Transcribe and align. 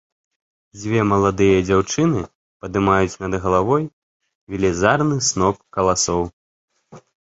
Дзве 0.79 0.99
маладыя 1.11 1.59
дзяўчыны 1.67 2.23
падымаюць 2.65 3.19
над 3.27 3.33
галавой 3.47 3.83
велізарны 4.53 5.15
сноп 5.33 5.55
каласоў. 5.79 6.21